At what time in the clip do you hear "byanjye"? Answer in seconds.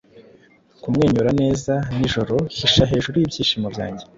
3.73-4.03